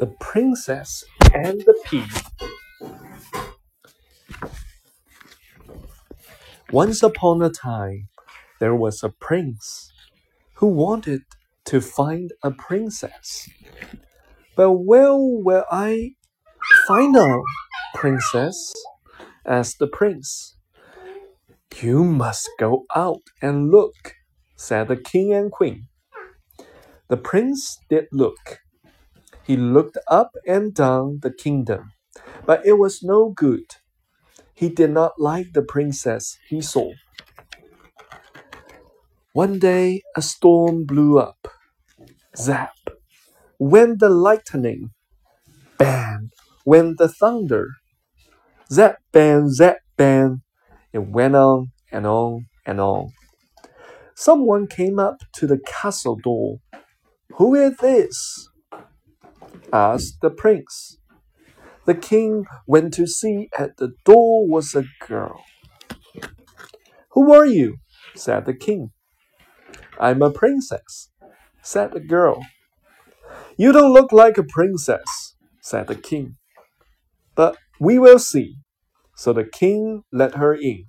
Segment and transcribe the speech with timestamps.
[0.00, 1.04] The Princess
[1.34, 2.06] and the Pea.
[6.72, 8.08] Once upon a time,
[8.60, 9.92] there was a prince
[10.54, 11.20] who wanted
[11.66, 13.46] to find a princess.
[14.56, 16.12] But where will I
[16.88, 17.40] find a
[17.94, 18.72] princess?
[19.44, 20.56] asked the prince.
[21.78, 24.14] You must go out and look,
[24.56, 25.88] said the king and queen.
[27.08, 28.60] The prince did look.
[29.50, 31.90] He looked up and down the kingdom,
[32.46, 33.64] but it was no good.
[34.54, 36.92] He did not like the princess he saw.
[39.32, 41.48] One day a storm blew up.
[42.36, 42.76] Zap!
[43.58, 44.90] Went the lightning.
[45.78, 46.30] Bam!
[46.64, 47.70] Went the thunder.
[48.70, 50.42] Zap bam, zap bam.
[50.92, 53.10] It went on and on and on.
[54.14, 56.58] Someone came up to the castle door.
[57.38, 58.49] Who is this?
[59.72, 60.98] Asked the prince.
[61.86, 65.44] The king went to see at the door was a girl.
[67.12, 67.78] Who are you?
[68.14, 68.90] said the king.
[70.00, 71.10] I'm a princess,
[71.62, 72.44] said the girl.
[73.56, 76.36] You don't look like a princess, said the king.
[77.36, 78.56] But we will see.
[79.16, 80.86] So the king let her in.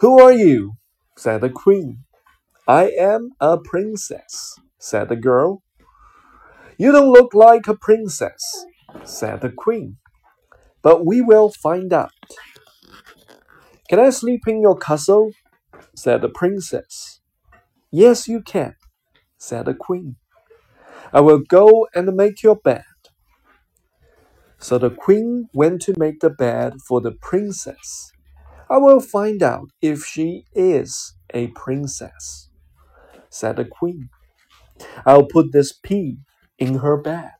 [0.00, 0.74] Who are you?
[1.18, 2.04] said the queen.
[2.68, 5.63] I am a princess, said the girl.
[6.78, 8.66] You don't look like a princess,
[9.04, 9.98] said the queen.
[10.82, 12.12] But we will find out.
[13.88, 15.32] Can I sleep in your castle?
[15.96, 17.20] said the princess.
[17.92, 18.76] Yes, you can,
[19.38, 20.16] said the queen.
[21.12, 22.84] I will go and make your bed.
[24.58, 28.12] So the queen went to make the bed for the princess.
[28.70, 32.50] I will find out if she is a princess,
[33.30, 34.10] said the queen.
[35.06, 36.18] I'll put this pea
[36.64, 37.32] in her bed.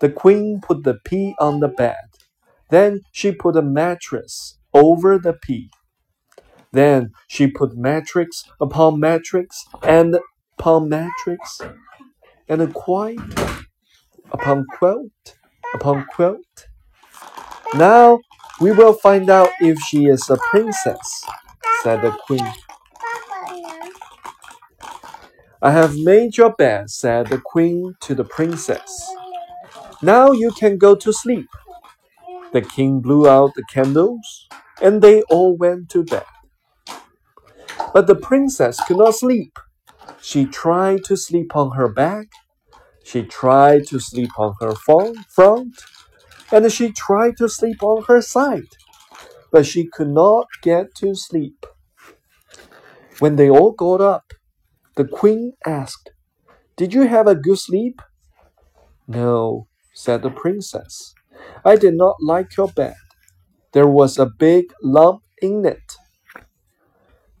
[0.00, 1.96] The queen put the pea on the bed.
[2.70, 5.70] Then she put a mattress over the pea.
[6.72, 10.18] Then she put matrix upon matrix and
[10.58, 11.60] upon matrix,
[12.48, 13.20] and a quilt
[14.32, 15.36] upon quilt
[15.74, 16.68] upon quilt.
[17.74, 18.20] Now
[18.60, 21.24] we will find out if she is a princess,
[21.82, 22.52] said the queen.
[25.62, 29.06] I have made your bed, said the queen to the princess.
[30.02, 31.48] Now you can go to sleep.
[32.52, 34.48] The king blew out the candles,
[34.82, 36.24] and they all went to bed.
[37.94, 39.58] But the princess could not sleep.
[40.22, 42.28] She tried to sleep on her back,
[43.04, 45.76] she tried to sleep on her front,
[46.52, 48.72] and she tried to sleep on her side,
[49.52, 51.66] but she could not get to sleep.
[53.18, 54.32] When they all got up,
[54.96, 56.10] the queen asked,
[56.76, 58.02] Did you have a good sleep?
[59.06, 61.14] No, said the princess.
[61.64, 62.96] I did not like your bed.
[63.72, 65.94] There was a big lump in it.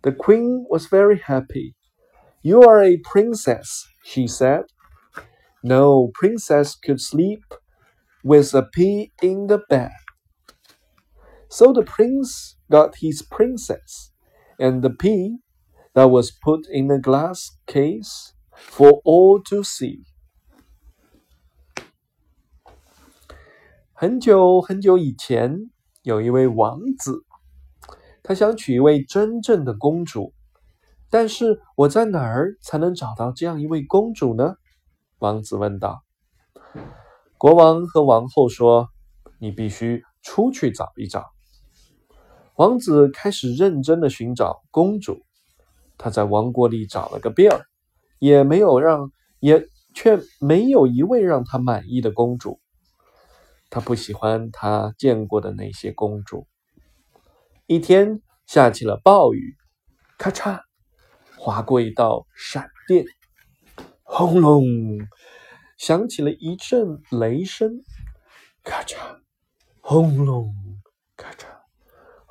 [0.02, 1.74] The queen was very happy.
[2.42, 4.64] You are a princess, she said.
[5.62, 7.42] No princess could sleep
[8.24, 9.92] with a pea in the bed.
[11.50, 14.12] So the prince got his princess,
[14.58, 15.38] and the pea
[15.94, 20.04] that was put in a glass case for all to see.
[23.92, 25.70] 很久很久以前，
[26.02, 27.24] 有一位王子，
[28.22, 30.32] 他想娶一位真正的公主。
[31.10, 34.54] 但是我在哪儿才能找到这样一位公主呢？
[35.18, 36.02] 王子问道。
[37.36, 38.88] 国王和王后说
[39.40, 41.26] ：“你必须出去找一找。”
[42.56, 45.20] 王子开始认真的寻找公主。
[46.02, 47.66] 他在王国里找了个遍儿，
[48.20, 52.58] 也没有让，也却没有一位让他满意的公主。
[53.68, 56.46] 他不喜欢他见过的那些公主。
[57.66, 59.54] 一天下起了暴雨，
[60.16, 60.60] 咔嚓，
[61.36, 63.04] 划过一道闪电，
[64.02, 64.64] 轰隆，
[65.76, 67.82] 响起了一阵雷声，
[68.64, 68.96] 咔嚓，
[69.82, 70.54] 轰隆，
[71.14, 71.44] 咔嚓。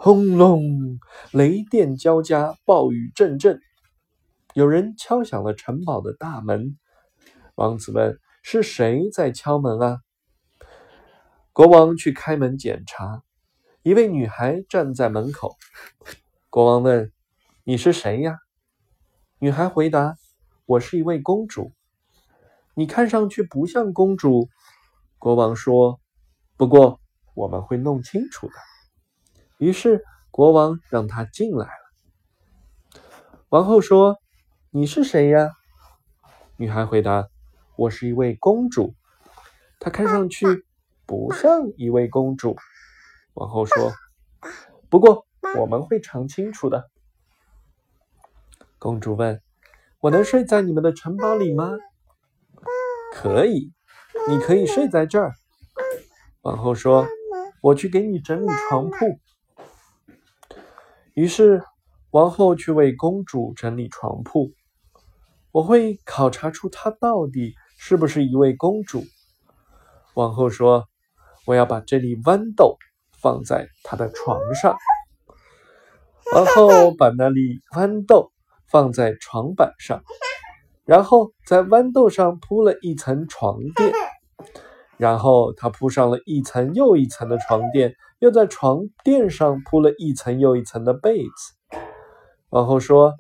[0.02, 0.98] 轰隆！
[1.34, 3.60] 雷电交加，暴雨阵阵。
[4.60, 6.78] 有人敲响了城堡的大门。
[7.56, 10.02] 王子问：“是谁在敲门啊？”
[11.54, 13.24] 国王去开门检查。
[13.84, 15.56] 一位女孩站在门口。
[16.50, 17.14] 国王问
[17.64, 18.38] ：“你是谁呀？”
[19.40, 20.18] 女孩回答
[20.68, 21.72] ：“我是一位公主。”
[22.76, 24.50] 你看上去不像公主。
[25.20, 26.02] 国王说
[26.60, 27.00] ：“不过
[27.34, 28.54] 我们会弄清楚的。”
[29.58, 33.00] 于是国王让她进来了。
[33.48, 34.18] 王后说
[34.72, 35.50] ：“你是谁呀？”
[36.56, 37.28] 女孩回答
[37.76, 38.94] ：“我是一位公主。
[39.80, 40.46] 她看上去
[41.08, 42.56] 不像一位公主。
[43.34, 43.92] 王后说
[44.88, 45.26] ：“不过
[45.58, 46.88] 我们会查清楚的。”
[48.78, 49.42] 公主问
[50.02, 51.72] ：“我能睡在你们的城堡里吗
[53.12, 53.74] ？”“可以，
[54.28, 55.34] 你可以睡在这儿。”
[56.42, 57.08] 王后说
[57.64, 59.20] ：“我去给你整理床铺。”
[61.16, 61.64] 于是
[62.12, 64.52] 王后去为公主整理床铺。
[65.52, 69.04] 我会考察出她到底是不是一位公主。
[70.14, 70.86] 王后说
[71.48, 72.78] ：“我要把这粒豌豆
[73.20, 74.78] 放在她的床上。”
[76.36, 78.32] 王后把那粒豌豆
[78.68, 80.04] 放在床板上，
[80.86, 83.92] 然后在豌豆上铺了一层床垫，
[84.98, 91.80] 然后她铺上了一层又一层的床垫，又在床垫上铺了一层又一层的被子。
[92.50, 93.16] 王后说：“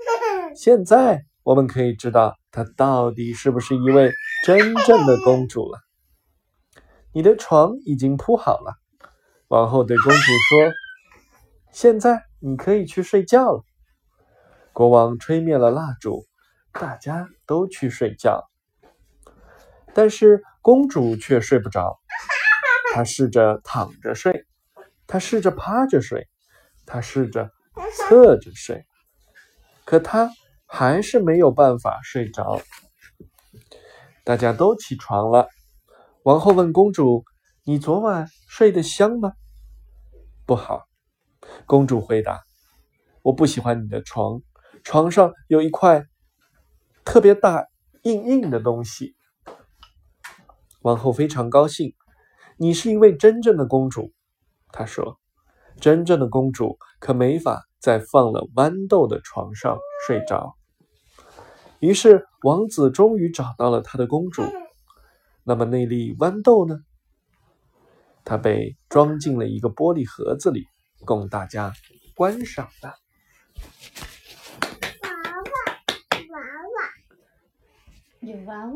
[0.55, 4.11] 现在。”我们可以知道她到底是不是一位
[4.45, 5.79] 真正的公主了。
[7.11, 8.75] 你的床已经铺好了，
[9.47, 10.71] 王后对公主说
[11.73, 13.63] ：“现在你可以去睡觉了。”
[14.73, 16.27] 国王吹灭了蜡烛，
[16.71, 18.47] 大家都去睡觉。
[19.91, 21.99] 但是公主却睡不着，
[22.93, 24.45] 她试着躺着睡，
[25.07, 26.27] 她试着趴着睡，
[26.85, 27.49] 她试着
[27.97, 28.85] 侧着睡，
[29.83, 30.29] 可她。
[30.71, 32.61] 还是没有办法睡着。
[34.23, 35.47] 大家都起床了。
[36.21, 37.23] 王后问公主
[37.65, 39.33] ：“你昨晚睡得香吗
[40.45, 40.85] ？”“不好。”
[41.65, 42.39] 公主回答。
[43.23, 44.41] “我不喜欢你的床，
[44.83, 46.05] 床上有一块
[47.03, 47.65] 特别大、
[48.03, 49.15] 硬硬的东西。”
[50.83, 51.95] 王后非常高兴。
[52.57, 54.13] “你是一位真正的公主。”
[54.71, 55.19] 她说。
[55.81, 60.55] “真正的公主可没法在放了豌豆的床上睡着。”
[61.79, 64.43] 于是，王子终于找到了他的公主。
[65.43, 66.79] 那么，那粒豌豆呢？
[68.25, 70.67] 它被装进了一个玻璃盒子里，
[71.05, 71.73] 供大家
[72.15, 72.93] 观赏的。
[75.01, 75.09] 娃
[75.45, 75.51] 娃，
[76.29, 76.39] 娃
[76.75, 76.77] 娃，
[78.19, 78.75] 有娃娃。